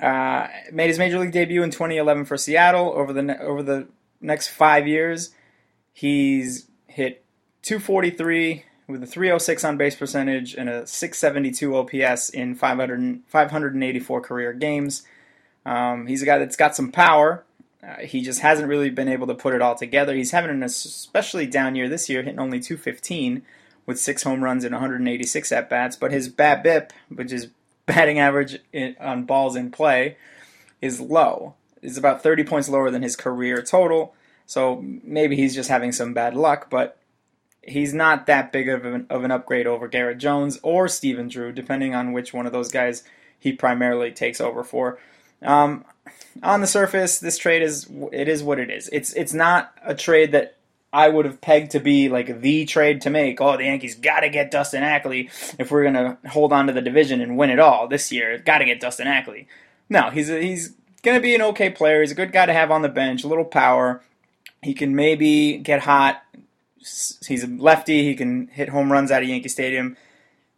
Uh, 0.00 0.46
made 0.72 0.88
his 0.88 0.99
major 0.99 1.19
league 1.19 1.32
debut 1.32 1.62
in 1.62 1.70
2011 1.70 2.25
for 2.25 2.37
Seattle. 2.37 2.93
Over 2.94 3.12
the 3.12 3.22
ne- 3.22 3.38
over 3.38 3.62
the 3.62 3.88
next 4.20 4.49
five 4.49 4.87
years, 4.87 5.34
he's 5.93 6.69
hit 6.87 7.25
243 7.62 8.64
with 8.87 9.02
a 9.02 9.06
306 9.06 9.64
on 9.64 9.76
base 9.76 9.96
percentage 9.96 10.55
and 10.55 10.69
a 10.69 10.87
672 10.87 11.76
OPS 11.76 12.31
in 12.31 12.55
500, 12.55 13.20
584 13.26 14.20
career 14.20 14.52
games. 14.52 15.02
Um, 15.66 16.06
he's 16.06 16.22
a 16.22 16.26
guy 16.26 16.38
that's 16.38 16.56
got 16.56 16.75
some 16.75 16.90
power. 16.90 17.44
Uh, 17.83 18.01
he 18.01 18.23
just 18.23 18.41
hasn't 18.41 18.69
really 18.69 18.91
been 18.91 19.09
able 19.09 19.27
to 19.27 19.35
put 19.35 19.55
it 19.55 19.63
all 19.63 19.75
together. 19.75 20.15
He's 20.15 20.33
having 20.33 20.51
an 20.51 20.63
especially 20.63 21.47
down 21.47 21.77
year 21.77 21.89
this 21.89 22.09
year, 22.09 22.23
hitting 22.23 22.41
only 22.41 22.59
215 22.59 23.43
with 23.87 24.01
six 24.01 24.25
home 24.25 24.43
runs 24.43 24.65
and 24.65 24.73
186 24.73 25.53
at 25.53 25.71
bats. 25.71 25.97
But 25.97 26.13
his 26.13 26.29
BABIP, 26.29 26.91
which 27.09 27.33
is 27.33 27.49
batting 27.87 28.19
average 28.19 28.59
in, 28.73 28.97
on 29.01 29.25
balls 29.25 29.57
in 29.57 29.71
play, 29.71 30.17
is 30.81 31.01
low. 31.01 31.55
It's 31.81 31.97
about 31.97 32.23
30 32.23 32.45
points 32.45 32.69
lower 32.69 32.91
than 32.91 33.03
his 33.03 33.17
career 33.17 33.63
total. 33.63 34.15
So 34.47 34.83
maybe 34.83 35.37
he's 35.37 35.55
just 35.55 35.69
having 35.69 35.93
some 35.93 36.15
bad 36.15 36.35
luck, 36.35 36.71
but 36.71 36.99
he's 37.63 37.95
not 37.95 38.27
that 38.27 38.51
big 38.51 38.69
of 38.69 38.85
an, 38.85 39.07
of 39.11 39.25
an 39.25 39.31
upgrade 39.31 39.67
over 39.67 39.89
Garrett 39.89 40.19
Jones 40.19 40.59
or 40.63 40.89
Stephen 40.89 41.29
Drew, 41.29 41.53
depending 41.53 41.95
on 41.95 42.13
which 42.13 42.33
one 42.33 42.47
of 42.47 42.53
those 42.53 42.71
guys 42.71 43.05
he 43.39 43.53
primarily 43.53 44.11
takes 44.11 44.41
over 44.41 44.65
for. 44.65 44.99
Um, 45.43 45.85
on 46.43 46.60
the 46.60 46.66
surface, 46.66 47.19
this 47.19 47.38
trade 47.38 47.62
is 47.62 47.88
it 48.12 48.28
is 48.28 48.43
what 48.43 48.58
it 48.58 48.70
is. 48.70 48.88
It's 48.93 49.12
it's 49.12 49.34
not 49.34 49.72
a 49.84 49.94
trade 49.94 50.32
that 50.32 50.56
I 50.93 51.08
would 51.08 51.25
have 51.25 51.40
pegged 51.40 51.72
to 51.72 51.81
be 51.81 52.08
like 52.08 52.40
the 52.40 52.64
trade 52.64 53.02
to 53.02 53.10
make. 53.10 53.40
Oh, 53.40 53.56
the 53.56 53.64
Yankees 53.64 53.94
got 53.94 54.20
to 54.20 54.28
get 54.28 54.50
Dustin 54.50 54.82
Ackley 54.82 55.31
if 55.58 55.70
we're 55.70 55.84
gonna 55.84 56.19
hold 56.28 56.52
on 56.52 56.66
to 56.66 56.72
the 56.72 56.81
division 56.81 57.20
and 57.20 57.37
win 57.37 57.50
it 57.50 57.58
all 57.58 57.88
this 57.88 58.10
year. 58.10 58.38
Got 58.38 58.58
to 58.58 58.64
get 58.64 58.81
Dustin 58.81 59.06
Ackley. 59.06 59.49
No, 59.90 60.10
he's 60.10 60.31
a, 60.31 60.40
he's 60.40 60.75
gonna 61.02 61.20
be 61.20 61.34
an 61.34 61.43
okay 61.43 61.70
player. 61.70 62.00
He's 62.00 62.12
a 62.12 62.16
good 62.16 62.32
guy 62.32 62.46
to 62.46 62.52
have 62.52 62.70
on 62.70 62.82
the 62.82 62.88
bench. 62.88 63.25
A 63.25 63.28
little 63.28 63.44
power. 63.44 64.02
He 64.62 64.75
can 64.75 64.96
maybe 64.96 65.58
get 65.58 65.81
hot. 65.81 66.22
He's 66.78 67.44
a 67.44 67.46
lefty. 67.46 68.05
He 68.05 68.14
can 68.14 68.49
hit 68.49 68.70
home 68.70 68.90
runs 68.90 69.10
out 69.10 69.22
of 69.22 69.28
Yankee 69.28 69.49
Stadium. 69.49 69.96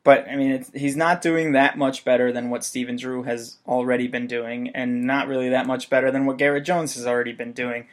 But 0.02 0.28
I 0.28 0.36
mean, 0.36 0.64
he's 0.74 0.96
not 0.96 1.20
doing 1.20 1.52
that 1.52 1.76
much 1.76 2.04
better 2.04 2.32
than 2.32 2.48
what 2.48 2.64
Stephen 2.64 2.96
Drew 2.96 3.24
has 3.24 3.58
already 3.66 4.08
been 4.08 4.26
doing, 4.26 4.70
and 4.70 5.04
not 5.04 5.28
really 5.28 5.50
that 5.50 5.66
much 5.66 5.90
better 5.90 6.10
than 6.10 6.26
what 6.26 6.38
Garrett 6.38 6.64
Jones 6.64 6.94
has 6.94 7.06
already 7.06 7.32
been 7.32 7.52
doing. 7.52 7.86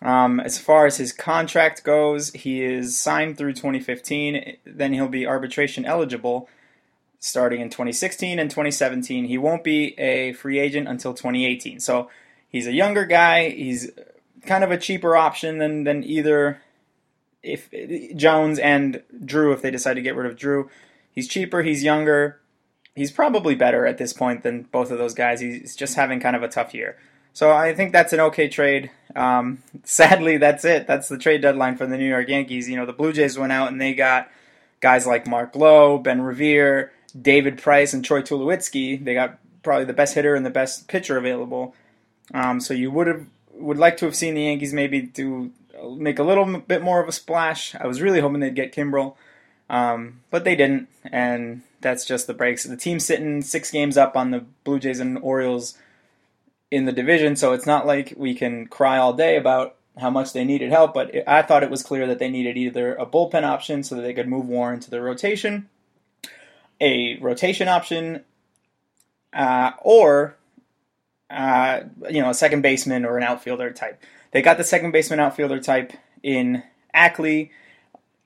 Um, 0.00 0.40
as 0.40 0.58
far 0.58 0.86
as 0.86 0.96
his 0.96 1.12
contract 1.12 1.84
goes, 1.84 2.32
he 2.32 2.62
is 2.64 2.98
signed 2.98 3.38
through 3.38 3.52
2015. 3.52 4.56
Then 4.64 4.92
he'll 4.92 5.08
be 5.08 5.26
arbitration 5.26 5.84
eligible 5.84 6.48
starting 7.20 7.60
in 7.60 7.70
2016 7.70 8.38
and 8.38 8.50
2017. 8.50 9.26
He 9.26 9.38
won't 9.38 9.62
be 9.62 9.96
a 9.98 10.32
free 10.32 10.58
agent 10.58 10.88
until 10.88 11.14
2018. 11.14 11.78
So 11.78 12.10
he's 12.48 12.66
a 12.66 12.72
younger 12.72 13.04
guy. 13.04 13.50
He's 13.50 13.90
kind 14.44 14.64
of 14.64 14.72
a 14.72 14.76
cheaper 14.76 15.16
option 15.16 15.58
than 15.58 15.84
than 15.84 16.02
either 16.02 16.60
if 17.42 17.70
Jones 18.16 18.58
and 18.58 19.02
Drew 19.24 19.52
if 19.52 19.62
they 19.62 19.70
decide 19.70 19.94
to 19.94 20.02
get 20.02 20.16
rid 20.16 20.30
of 20.30 20.36
Drew. 20.36 20.68
He's 21.12 21.28
cheaper, 21.28 21.62
he's 21.62 21.82
younger. 21.82 22.40
He's 22.94 23.10
probably 23.10 23.54
better 23.54 23.86
at 23.86 23.98
this 23.98 24.12
point 24.12 24.42
than 24.42 24.62
both 24.62 24.90
of 24.90 24.98
those 24.98 25.14
guys. 25.14 25.40
He's 25.40 25.76
just 25.76 25.94
having 25.94 26.20
kind 26.20 26.36
of 26.36 26.42
a 26.42 26.48
tough 26.48 26.74
year. 26.74 26.98
So 27.32 27.50
I 27.50 27.74
think 27.74 27.92
that's 27.92 28.12
an 28.12 28.20
okay 28.20 28.48
trade. 28.48 28.90
Um, 29.16 29.62
sadly, 29.84 30.36
that's 30.36 30.64
it. 30.64 30.86
That's 30.86 31.08
the 31.08 31.18
trade 31.18 31.42
deadline 31.42 31.76
for 31.76 31.86
the 31.86 31.96
New 31.96 32.08
York 32.08 32.28
Yankees. 32.28 32.68
You 32.68 32.76
know, 32.76 32.86
the 32.86 32.92
Blue 32.92 33.12
Jays 33.12 33.38
went 33.38 33.52
out 33.52 33.72
and 33.72 33.80
they 33.80 33.94
got 33.94 34.30
guys 34.80 35.06
like 35.06 35.26
Mark 35.26 35.54
Lowe, 35.54 35.98
Ben 35.98 36.20
Revere, 36.20 36.92
David 37.20 37.58
Price, 37.58 37.92
and 37.92 38.04
Troy 38.04 38.22
Tulowitzki. 38.22 39.02
They 39.02 39.14
got 39.14 39.38
probably 39.62 39.84
the 39.84 39.92
best 39.92 40.14
hitter 40.14 40.34
and 40.34 40.44
the 40.44 40.50
best 40.50 40.88
pitcher 40.88 41.16
available. 41.16 41.74
Um, 42.34 42.60
so 42.60 42.74
you 42.74 42.90
would 42.90 43.06
have 43.06 43.26
would 43.54 43.78
like 43.78 43.96
to 43.98 44.06
have 44.06 44.16
seen 44.16 44.34
the 44.34 44.42
Yankees 44.42 44.72
maybe 44.72 45.02
do 45.02 45.52
make 45.96 46.18
a 46.18 46.22
little 46.22 46.60
bit 46.60 46.82
more 46.82 47.00
of 47.00 47.08
a 47.08 47.12
splash. 47.12 47.74
I 47.74 47.86
was 47.86 48.00
really 48.00 48.20
hoping 48.20 48.40
they'd 48.40 48.54
get 48.54 48.74
Kimbrel. 48.74 49.14
Um, 49.70 50.20
but 50.30 50.44
they 50.44 50.54
didn't, 50.54 50.88
and 51.12 51.60
that's 51.82 52.06
just 52.06 52.26
the 52.26 52.34
breaks. 52.34 52.64
The 52.64 52.76
team's 52.76 53.04
sitting 53.04 53.42
six 53.42 53.70
games 53.70 53.98
up 53.98 54.16
on 54.16 54.30
the 54.30 54.46
Blue 54.64 54.80
Jays 54.80 54.98
and 54.98 55.18
Orioles 55.18 55.78
in 56.70 56.86
the 56.86 56.92
division, 56.92 57.36
so 57.36 57.52
it's 57.52 57.66
not 57.66 57.86
like 57.86 58.14
we 58.16 58.34
can 58.34 58.66
cry 58.66 58.96
all 58.96 59.12
day 59.12 59.36
about 59.36 59.76
how 59.98 60.08
much 60.08 60.32
they 60.32 60.42
needed 60.42 60.70
help. 60.70 60.94
But 60.94 61.14
it, 61.14 61.24
I 61.26 61.42
thought 61.42 61.62
it 61.62 61.70
was 61.70 61.82
clear 61.82 62.06
that 62.06 62.18
they 62.18 62.30
needed 62.30 62.56
either 62.56 62.94
a 62.94 63.04
bullpen 63.04 63.44
option 63.44 63.82
so 63.82 63.94
that 63.94 64.02
they 64.02 64.14
could 64.14 64.26
move 64.26 64.48
Warren 64.48 64.80
to 64.80 64.90
the 64.90 65.02
rotation, 65.02 65.68
a 66.80 67.18
rotation 67.18 67.68
option, 67.68 68.24
uh, 69.34 69.72
or 69.82 70.36
uh, 71.28 71.80
you 72.08 72.22
know 72.22 72.30
a 72.30 72.34
second 72.34 72.62
baseman 72.62 73.04
or 73.04 73.18
an 73.18 73.22
outfielder 73.22 73.70
type. 73.70 74.02
They 74.30 74.40
got 74.40 74.56
the 74.56 74.64
second 74.64 74.92
baseman 74.92 75.20
outfielder 75.20 75.60
type 75.60 75.92
in 76.22 76.62
Ackley 76.94 77.50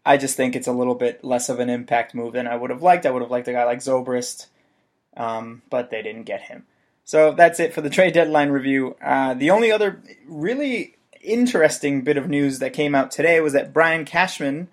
I 0.06 0.16
just 0.16 0.36
think 0.36 0.54
it's 0.54 0.68
a 0.68 0.72
little 0.72 0.94
bit 0.94 1.24
less 1.24 1.48
of 1.48 1.58
an 1.58 1.68
impact 1.68 2.14
move 2.14 2.34
than 2.34 2.46
I 2.46 2.54
would 2.54 2.70
have 2.70 2.80
liked. 2.80 3.04
I 3.04 3.10
would 3.10 3.22
have 3.22 3.30
liked 3.30 3.48
a 3.48 3.52
guy 3.52 3.64
like 3.64 3.80
Zobrist, 3.80 4.46
um, 5.16 5.62
but 5.68 5.90
they 5.90 6.00
didn't 6.00 6.22
get 6.22 6.42
him. 6.42 6.64
So 7.04 7.32
that's 7.32 7.58
it 7.58 7.74
for 7.74 7.80
the 7.80 7.90
trade 7.96 8.14
deadline 8.14 8.50
review. 8.50 8.94
Uh, 9.04 9.34
the 9.34 9.50
only 9.50 9.72
other 9.72 10.00
really 10.24 10.94
interesting 11.20 12.02
bit 12.02 12.16
of 12.16 12.28
news 12.28 12.60
that 12.60 12.72
came 12.72 12.94
out 12.94 13.10
today 13.10 13.40
was 13.40 13.52
that 13.52 13.72
Brian 13.72 14.04
Cashman 14.04 14.68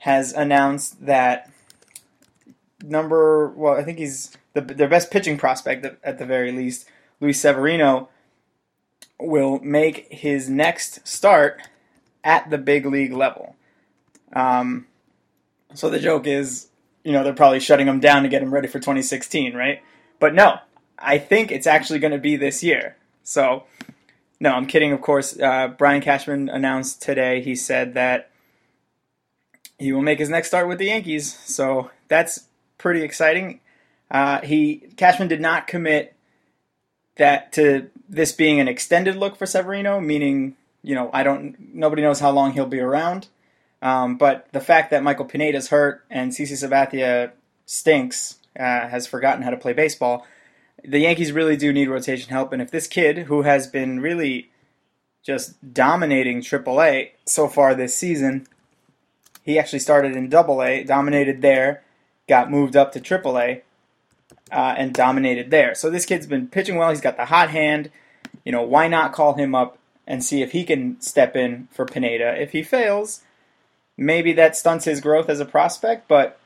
has 0.00 0.34
announced 0.34 1.06
that 1.06 1.50
number, 2.82 3.48
well, 3.48 3.72
I 3.72 3.82
think 3.82 3.98
he's 3.98 4.36
the, 4.52 4.60
their 4.60 4.88
best 4.88 5.10
pitching 5.10 5.38
prospect 5.38 5.86
at 6.04 6.18
the 6.18 6.26
very 6.26 6.52
least, 6.52 6.86
Luis 7.20 7.40
Severino, 7.40 8.10
will 9.18 9.60
make 9.60 10.12
his 10.12 10.50
next 10.50 11.08
start 11.08 11.62
at 12.22 12.50
the 12.50 12.58
big 12.58 12.84
league 12.84 13.14
level. 13.14 13.56
Um, 14.34 14.86
so 15.74 15.88
the 15.88 15.98
joke 15.98 16.26
is, 16.26 16.68
you 17.04 17.12
know, 17.12 17.24
they're 17.24 17.32
probably 17.34 17.60
shutting 17.60 17.86
him 17.86 18.00
down 18.00 18.22
to 18.22 18.28
get 18.28 18.42
him 18.42 18.52
ready 18.52 18.68
for 18.68 18.78
2016, 18.78 19.54
right? 19.54 19.82
But 20.18 20.34
no, 20.34 20.58
I 20.98 21.18
think 21.18 21.50
it's 21.50 21.66
actually 21.66 21.98
going 21.98 22.12
to 22.12 22.18
be 22.18 22.36
this 22.36 22.62
year. 22.62 22.96
So, 23.22 23.64
no, 24.40 24.50
I'm 24.50 24.66
kidding, 24.66 24.92
of 24.92 25.00
course. 25.00 25.38
Uh, 25.38 25.68
Brian 25.68 26.02
Cashman 26.02 26.48
announced 26.48 27.02
today, 27.02 27.40
he 27.40 27.54
said 27.54 27.94
that 27.94 28.30
he 29.78 29.92
will 29.92 30.02
make 30.02 30.18
his 30.18 30.28
next 30.28 30.48
start 30.48 30.68
with 30.68 30.78
the 30.78 30.86
Yankees. 30.86 31.38
So 31.44 31.90
that's 32.08 32.46
pretty 32.78 33.02
exciting. 33.02 33.60
Uh, 34.10 34.40
he 34.42 34.88
Cashman 34.96 35.28
did 35.28 35.40
not 35.40 35.66
commit 35.66 36.14
that 37.16 37.52
to 37.52 37.90
this 38.08 38.32
being 38.32 38.60
an 38.60 38.68
extended 38.68 39.16
look 39.16 39.36
for 39.36 39.46
Severino, 39.46 40.00
meaning 40.00 40.56
you 40.82 40.94
know 40.94 41.10
I 41.12 41.22
don't 41.22 41.74
nobody 41.74 42.02
knows 42.02 42.20
how 42.20 42.30
long 42.30 42.52
he'll 42.52 42.66
be 42.66 42.80
around. 42.80 43.28
Um, 43.84 44.16
but 44.16 44.48
the 44.52 44.62
fact 44.62 44.90
that 44.90 45.02
Michael 45.02 45.26
Pineda's 45.26 45.68
hurt 45.68 46.06
and 46.08 46.32
CC 46.32 46.52
Sabathia 46.52 47.32
stinks, 47.66 48.38
uh, 48.58 48.88
has 48.88 49.06
forgotten 49.06 49.42
how 49.42 49.50
to 49.50 49.58
play 49.58 49.74
baseball. 49.74 50.26
The 50.82 51.00
Yankees 51.00 51.32
really 51.32 51.56
do 51.56 51.72
need 51.72 51.88
rotation 51.88 52.30
help, 52.30 52.52
and 52.52 52.62
if 52.62 52.70
this 52.70 52.86
kid, 52.86 53.18
who 53.18 53.42
has 53.42 53.66
been 53.66 54.00
really 54.00 54.50
just 55.22 55.72
dominating 55.72 56.40
AAA 56.40 57.10
so 57.26 57.46
far 57.46 57.74
this 57.74 57.94
season, 57.94 58.46
he 59.42 59.58
actually 59.58 59.78
started 59.78 60.16
in 60.16 60.34
AA, 60.34 60.82
dominated 60.84 61.42
there, 61.42 61.82
got 62.26 62.50
moved 62.50 62.76
up 62.76 62.92
to 62.92 63.00
AAA, 63.00 63.62
uh, 64.50 64.74
and 64.78 64.94
dominated 64.94 65.50
there. 65.50 65.74
So 65.74 65.90
this 65.90 66.06
kid's 66.06 66.26
been 66.26 66.48
pitching 66.48 66.76
well. 66.76 66.90
He's 66.90 67.00
got 67.00 67.16
the 67.16 67.26
hot 67.26 67.50
hand. 67.50 67.90
You 68.44 68.52
know, 68.52 68.62
why 68.62 68.88
not 68.88 69.12
call 69.12 69.34
him 69.34 69.54
up 69.54 69.78
and 70.06 70.24
see 70.24 70.42
if 70.42 70.52
he 70.52 70.64
can 70.64 71.00
step 71.00 71.36
in 71.36 71.68
for 71.70 71.84
Pineda? 71.84 72.40
If 72.40 72.52
he 72.52 72.62
fails, 72.62 73.22
maybe 73.96 74.32
that 74.34 74.56
stunts 74.56 74.84
his 74.84 75.00
growth 75.00 75.28
as 75.28 75.40
a 75.40 75.44
prospect, 75.44 76.08
but 76.08 76.38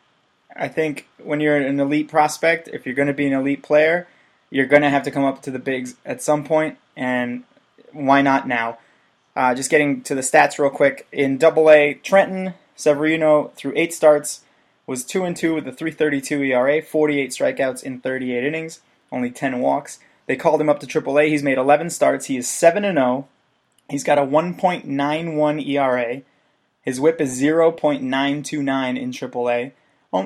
I 0.56 0.68
think 0.68 1.06
when 1.22 1.40
you're 1.40 1.56
an 1.56 1.78
elite 1.78 2.08
prospect, 2.08 2.68
if 2.68 2.86
you're 2.86 2.94
going 2.94 3.08
to 3.08 3.14
be 3.14 3.26
an 3.26 3.32
elite 3.32 3.62
player, 3.62 4.06
you're 4.50 4.66
going 4.66 4.82
to 4.82 4.90
have 4.90 5.02
to 5.04 5.10
come 5.10 5.24
up 5.24 5.42
to 5.42 5.50
the 5.50 5.58
bigs 5.58 5.96
at 6.04 6.22
some 6.22 6.44
point, 6.44 6.78
and 6.96 7.44
why 7.92 8.22
not 8.22 8.48
now? 8.48 8.78
Uh, 9.36 9.54
just 9.54 9.70
getting 9.70 10.02
to 10.02 10.14
the 10.14 10.20
stats 10.20 10.58
real 10.58 10.70
quick. 10.70 11.06
In 11.12 11.38
Double 11.38 11.70
A, 11.70 11.94
Trenton 11.94 12.54
Severino 12.74 13.52
through 13.54 13.72
eight 13.76 13.94
starts 13.94 14.42
was 14.86 15.04
two 15.04 15.24
and 15.24 15.36
two 15.36 15.54
with 15.54 15.68
a 15.68 15.72
3.32 15.72 16.48
ERA, 16.48 16.82
48 16.82 17.30
strikeouts 17.30 17.82
in 17.82 18.00
38 18.00 18.42
innings, 18.42 18.80
only 19.12 19.30
10 19.30 19.60
walks. 19.60 20.00
They 20.26 20.36
called 20.36 20.60
him 20.60 20.68
up 20.68 20.80
to 20.80 20.86
Triple 20.86 21.18
A. 21.18 21.28
He's 21.28 21.42
made 21.42 21.58
11 21.58 21.90
starts. 21.90 22.26
He 22.26 22.36
is 22.36 22.48
7 22.48 22.84
and 22.84 22.96
0. 22.96 23.28
He's 23.88 24.04
got 24.04 24.18
a 24.18 24.22
1.91 24.22 25.66
ERA. 25.66 26.22
His 26.88 26.98
WHIP 26.98 27.20
is 27.20 27.38
0.929 27.38 28.00
in 28.98 29.10
AAA. 29.10 29.72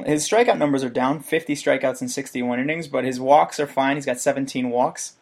His 0.06 0.28
strikeout 0.28 0.58
numbers 0.58 0.84
are 0.84 0.88
down, 0.88 1.18
50 1.18 1.56
strikeouts 1.56 2.00
in 2.00 2.08
61 2.08 2.60
innings, 2.60 2.86
but 2.86 3.02
his 3.02 3.18
walks 3.18 3.58
are 3.58 3.66
fine. 3.66 3.96
He's 3.96 4.06
got 4.06 4.20
17 4.20 4.70
walks. 4.70 5.14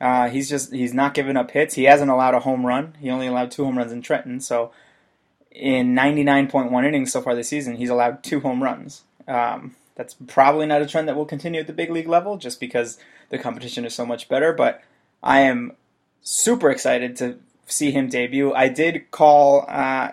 Uh, 0.00 0.28
he's 0.28 0.48
just 0.48 0.72
he's 0.72 0.92
not 0.92 1.14
giving 1.14 1.36
up 1.36 1.52
hits. 1.52 1.74
He 1.74 1.84
hasn't 1.84 2.10
allowed 2.10 2.34
a 2.34 2.40
home 2.40 2.66
run. 2.66 2.96
He 2.98 3.08
only 3.08 3.28
allowed 3.28 3.52
two 3.52 3.64
home 3.64 3.78
runs 3.78 3.92
in 3.92 4.02
Trenton. 4.02 4.40
So 4.40 4.72
in 5.52 5.94
99.1 5.94 6.84
innings 6.84 7.12
so 7.12 7.22
far 7.22 7.36
this 7.36 7.50
season, 7.50 7.76
he's 7.76 7.88
allowed 7.88 8.24
two 8.24 8.40
home 8.40 8.60
runs. 8.60 9.04
Um, 9.28 9.76
that's 9.94 10.14
probably 10.26 10.66
not 10.66 10.82
a 10.82 10.86
trend 10.86 11.06
that 11.06 11.14
will 11.14 11.24
continue 11.24 11.60
at 11.60 11.68
the 11.68 11.72
big 11.72 11.90
league 11.92 12.08
level, 12.08 12.36
just 12.36 12.58
because 12.58 12.98
the 13.28 13.38
competition 13.38 13.84
is 13.84 13.94
so 13.94 14.04
much 14.04 14.28
better. 14.28 14.52
But 14.52 14.82
I 15.22 15.42
am 15.42 15.74
super 16.22 16.68
excited 16.68 17.14
to 17.18 17.38
see 17.64 17.92
him 17.92 18.08
debut. 18.08 18.52
I 18.52 18.66
did 18.66 19.12
call. 19.12 19.66
Uh, 19.68 20.10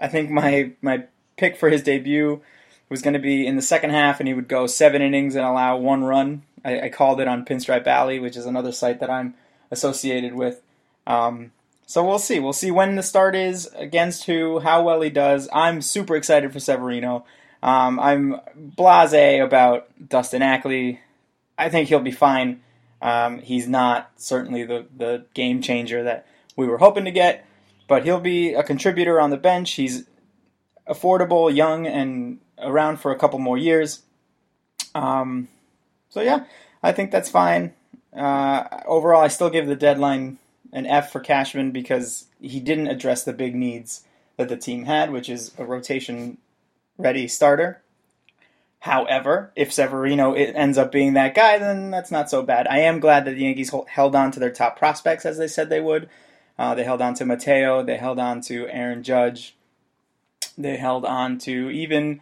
I 0.00 0.08
think 0.08 0.30
my 0.30 0.72
my 0.80 1.04
pick 1.36 1.56
for 1.56 1.68
his 1.68 1.82
debut 1.82 2.40
was 2.88 3.02
going 3.02 3.14
to 3.14 3.20
be 3.20 3.46
in 3.46 3.56
the 3.56 3.62
second 3.62 3.90
half, 3.90 4.20
and 4.20 4.28
he 4.28 4.34
would 4.34 4.48
go 4.48 4.66
seven 4.66 5.02
innings 5.02 5.34
and 5.34 5.44
allow 5.44 5.76
one 5.76 6.04
run. 6.04 6.42
I, 6.64 6.82
I 6.82 6.88
called 6.88 7.20
it 7.20 7.28
on 7.28 7.44
Pinstripe 7.44 7.86
Alley, 7.86 8.18
which 8.18 8.36
is 8.36 8.46
another 8.46 8.72
site 8.72 9.00
that 9.00 9.10
I'm 9.10 9.34
associated 9.70 10.34
with. 10.34 10.62
Um, 11.06 11.52
so 11.86 12.04
we'll 12.06 12.18
see. 12.18 12.38
We'll 12.38 12.52
see 12.52 12.70
when 12.70 12.96
the 12.96 13.02
start 13.02 13.34
is, 13.34 13.66
against 13.74 14.24
who, 14.24 14.60
how 14.60 14.82
well 14.82 15.00
he 15.00 15.10
does. 15.10 15.48
I'm 15.52 15.80
super 15.80 16.16
excited 16.16 16.52
for 16.52 16.60
Severino. 16.60 17.24
Um, 17.62 17.98
I'm 17.98 18.40
blase 18.54 19.40
about 19.40 19.88
Dustin 20.08 20.42
Ackley. 20.42 21.00
I 21.56 21.68
think 21.68 21.88
he'll 21.88 22.00
be 22.00 22.12
fine. 22.12 22.60
Um, 23.00 23.38
he's 23.38 23.68
not 23.68 24.10
certainly 24.16 24.64
the, 24.64 24.86
the 24.96 25.24
game 25.34 25.62
changer 25.62 26.02
that 26.04 26.26
we 26.56 26.66
were 26.66 26.78
hoping 26.78 27.04
to 27.04 27.10
get, 27.10 27.46
but 27.88 28.04
he'll 28.04 28.20
be 28.20 28.54
a 28.54 28.62
contributor 28.62 29.20
on 29.20 29.30
the 29.30 29.36
bench. 29.36 29.72
He's 29.72 30.04
affordable, 30.88 31.52
young, 31.54 31.86
and 31.86 32.38
around 32.58 32.98
for 32.98 33.10
a 33.10 33.18
couple 33.18 33.38
more 33.40 33.58
years. 33.58 34.02
Um, 34.94 35.48
so 36.08 36.20
yeah, 36.20 36.44
I 36.82 36.92
think 36.92 37.10
that's 37.10 37.30
fine. 37.30 37.74
Uh, 38.16 38.64
overall, 38.86 39.22
I 39.22 39.28
still 39.28 39.50
give 39.50 39.66
the 39.66 39.76
deadline 39.76 40.38
an 40.72 40.86
F 40.86 41.10
for 41.10 41.20
Cashman 41.20 41.72
because 41.72 42.26
he 42.40 42.60
didn't 42.60 42.88
address 42.88 43.24
the 43.24 43.32
big 43.32 43.54
needs 43.54 44.04
that 44.36 44.48
the 44.48 44.56
team 44.56 44.84
had, 44.84 45.10
which 45.10 45.28
is 45.28 45.52
a 45.58 45.64
rotation 45.64 46.38
ready 46.96 47.26
starter. 47.26 47.82
However, 48.80 49.50
if 49.56 49.72
Severino 49.72 50.34
ends 50.34 50.78
up 50.78 50.92
being 50.92 51.14
that 51.14 51.34
guy, 51.34 51.58
then 51.58 51.90
that's 51.90 52.12
not 52.12 52.30
so 52.30 52.42
bad. 52.42 52.68
I 52.68 52.78
am 52.80 53.00
glad 53.00 53.24
that 53.24 53.32
the 53.32 53.42
Yankees 53.42 53.74
held 53.88 54.14
on 54.14 54.30
to 54.32 54.40
their 54.40 54.52
top 54.52 54.78
prospects 54.78 55.26
as 55.26 55.36
they 55.36 55.48
said 55.48 55.68
they 55.68 55.80
would. 55.80 56.08
Uh, 56.58 56.74
they 56.74 56.84
held 56.84 57.00
on 57.00 57.14
to 57.14 57.24
Mateo. 57.24 57.82
They 57.82 57.96
held 57.96 58.18
on 58.18 58.40
to 58.42 58.66
Aaron 58.68 59.02
Judge. 59.02 59.56
They 60.56 60.76
held 60.76 61.04
on 61.04 61.38
to 61.38 61.70
even 61.70 62.20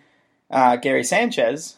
uh, 0.50 0.76
Gary 0.76 1.04
Sanchez, 1.04 1.76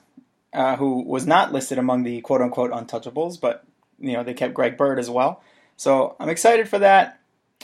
uh, 0.53 0.77
who 0.77 1.03
was 1.03 1.27
not 1.27 1.53
listed 1.53 1.79
among 1.79 2.03
the 2.03 2.21
quote 2.21 2.43
unquote 2.43 2.73
untouchables, 2.73 3.41
but 3.41 3.65
you 4.01 4.13
know 4.13 4.25
they 4.25 4.35
kept 4.35 4.55
Greg 4.55 4.77
Bird 4.77 4.99
as 4.99 5.09
well. 5.09 5.43
So 5.77 6.17
I'm 6.19 6.29
excited 6.29 6.69
for 6.69 6.81
that. 6.81 7.21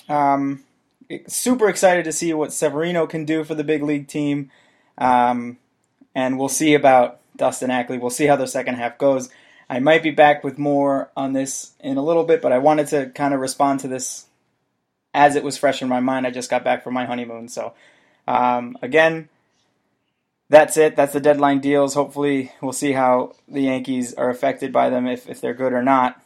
Um, 0.09 0.63
super 1.27 1.69
excited 1.69 2.05
to 2.05 2.13
see 2.13 2.33
what 2.33 2.53
Severino 2.53 3.07
can 3.07 3.25
do 3.25 3.43
for 3.45 3.55
the 3.55 3.65
big 3.65 3.83
league 3.83 4.07
team. 4.07 4.51
Um, 4.97 5.59
and 6.15 6.39
we'll 6.39 6.49
see 6.49 6.75
about 6.75 7.21
Dustin 7.37 7.71
Ackley. 7.71 7.99
We'll 7.99 8.11
see 8.11 8.27
how 8.27 8.37
the 8.37 8.47
second 8.47 8.77
half 8.77 8.99
goes. 8.99 9.29
I 9.69 9.81
might 9.81 10.03
be 10.03 10.11
back 10.11 10.45
with 10.45 10.59
more 10.59 11.11
on 11.17 11.33
this 11.33 11.73
in 11.81 11.97
a 11.97 12.05
little 12.05 12.25
bit, 12.25 12.41
but 12.41 12.53
I 12.53 12.59
wanted 12.59 12.87
to 12.89 13.07
kind 13.11 13.35
of 13.35 13.41
respond 13.41 13.81
to 13.81 13.89
this 13.89 14.27
as 15.15 15.37
it 15.37 15.45
was 15.45 15.57
fresh 15.57 15.81
in 15.81 15.89
my 15.89 16.01
mind. 16.01 16.27
I 16.27 16.31
just 16.31 16.51
got 16.51 16.65
back 16.65 16.83
from 16.83 16.93
my 16.93 17.07
honeymoon. 17.07 17.49
So, 17.49 17.73
um, 18.27 18.77
again, 18.83 19.29
that's 20.51 20.77
it. 20.77 20.97
That's 20.97 21.15
the 21.15 21.21
deadline 21.21 21.61
deals. 21.61 21.95
Hopefully, 21.95 22.53
we'll 22.61 22.73
see 22.73 22.93
how 22.93 23.35
the 23.49 23.63
Yankees 23.63 24.13
are 24.15 24.29
affected 24.29 24.73
by 24.73 24.91
them, 24.91 25.07
if, 25.07 25.29
if 25.29 25.41
they're 25.41 25.55
good 25.55 25.73
or 25.73 25.83
not. 25.83 26.21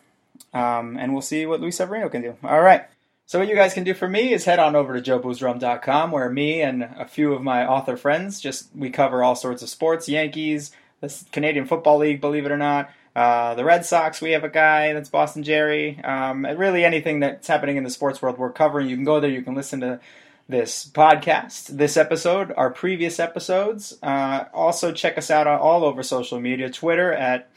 Um, 0.52 0.96
and 0.98 1.12
we'll 1.12 1.22
see 1.22 1.46
what 1.46 1.60
Luis 1.60 1.76
Severino 1.76 2.08
can 2.08 2.22
do. 2.22 2.36
All 2.42 2.60
right. 2.60 2.86
So 3.26 3.38
what 3.38 3.48
you 3.48 3.54
guys 3.54 3.74
can 3.74 3.84
do 3.84 3.92
for 3.92 4.08
me 4.08 4.32
is 4.32 4.46
head 4.46 4.58
on 4.58 4.74
over 4.74 4.98
to 4.98 5.02
jobusrum.com 5.02 6.10
where 6.12 6.30
me 6.30 6.62
and 6.62 6.82
a 6.82 7.04
few 7.04 7.34
of 7.34 7.42
my 7.42 7.66
author 7.66 7.94
friends 7.94 8.40
just 8.40 8.74
we 8.74 8.88
cover 8.88 9.22
all 9.22 9.34
sorts 9.34 9.62
of 9.62 9.68
sports, 9.68 10.08
Yankees, 10.08 10.70
the 11.02 11.14
Canadian 11.30 11.66
Football 11.66 11.98
League, 11.98 12.22
believe 12.22 12.46
it 12.46 12.52
or 12.52 12.56
not, 12.56 12.90
uh, 13.16 13.54
the 13.54 13.64
Red 13.64 13.84
Sox. 13.84 14.20
We 14.20 14.32
have 14.32 14.44
a 14.44 14.48
guy 14.48 14.92
that's 14.92 15.08
Boston 15.08 15.42
Jerry. 15.42 16.02
Um, 16.02 16.44
really 16.44 16.84
anything 16.84 17.20
that's 17.20 17.48
happening 17.48 17.76
in 17.76 17.84
the 17.84 17.90
sports 17.90 18.22
world 18.22 18.38
we're 18.38 18.52
covering. 18.52 18.88
You 18.88 18.96
can 18.96 19.04
go 19.04 19.20
there. 19.20 19.30
You 19.30 19.42
can 19.42 19.54
listen 19.54 19.80
to 19.80 20.00
this 20.48 20.90
podcast, 20.92 21.66
this 21.66 21.96
episode, 21.96 22.54
our 22.56 22.70
previous 22.70 23.20
episodes. 23.20 23.98
Uh, 24.02 24.44
also 24.54 24.92
check 24.92 25.18
us 25.18 25.30
out 25.30 25.46
all 25.46 25.84
over 25.84 26.02
social 26.02 26.40
media, 26.40 26.70
Twitter 26.70 27.12
at 27.12 27.50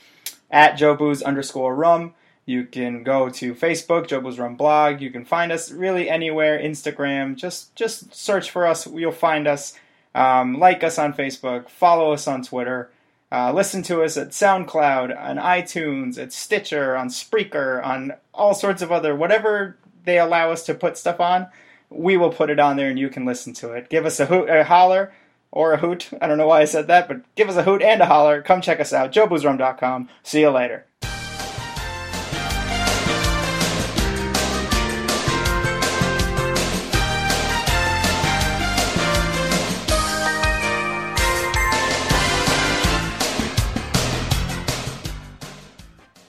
at 0.50 0.78
jobus 0.78 1.24
underscore 1.24 1.74
rum. 1.74 2.14
You 2.46 2.66
can 2.66 3.04
go 3.04 3.30
to 3.30 3.54
Facebook, 3.54 4.08
Jobu's 4.08 4.40
Rum 4.40 4.56
blog. 4.56 5.00
You 5.00 5.12
can 5.12 5.26
find 5.26 5.52
us 5.52 5.72
really 5.72 6.10
anywhere. 6.10 6.60
Instagram. 6.60 7.36
Just 7.36 7.76
just 7.76 8.14
search 8.14 8.50
for 8.52 8.68
us. 8.68 8.88
You'll 8.88 9.12
find 9.12 9.48
us. 9.48 9.78
Um, 10.14 10.60
like 10.60 10.84
us 10.84 11.00
on 11.00 11.14
Facebook. 11.14 11.70
Follow 11.70 12.12
us 12.12 12.28
on 12.28 12.44
Twitter. 12.44 12.90
Uh, 13.32 13.54
listen 13.54 13.82
to 13.84 14.04
us 14.04 14.18
at 14.18 14.30
SoundCloud, 14.30 15.18
on 15.18 15.38
iTunes, 15.38 16.18
at 16.18 16.34
Stitcher, 16.34 16.98
on 16.98 17.08
Spreaker, 17.08 17.84
on 17.86 18.14
all 18.34 18.54
sorts 18.54 18.82
of 18.82 18.92
other 18.92 19.16
whatever 19.16 19.78
they 20.04 20.20
allow 20.20 20.52
us 20.52 20.64
to 20.66 20.74
put 20.74 20.98
stuff 20.98 21.20
on. 21.20 21.48
We 21.90 22.18
will 22.18 22.32
put 22.32 22.50
it 22.50 22.60
on 22.60 22.78
there, 22.78 22.90
and 22.90 23.00
you 23.00 23.10
can 23.10 23.26
listen 23.26 23.54
to 23.56 23.72
it. 23.72 23.90
Give 23.90 24.06
us 24.06 24.20
a, 24.20 24.26
hoot, 24.26 24.50
a 24.50 24.64
holler 24.64 25.14
or 25.52 25.74
a 25.74 25.78
hoot. 25.78 26.10
I 26.22 26.28
don't 26.28 26.38
know 26.38 26.48
why 26.48 26.62
I 26.62 26.66
said 26.66 26.88
that, 26.88 27.08
but 27.08 27.22
give 27.36 27.50
us 27.50 27.56
a 27.58 27.64
hoot 27.64 27.82
and 27.82 28.02
a 28.02 28.06
holler. 28.06 28.42
Come 28.42 28.62
check 28.62 28.80
us 28.80 28.94
out. 28.94 29.12
JobusRum.com. 29.12 30.10
See 30.24 30.42
you 30.42 30.50
later. 30.50 30.86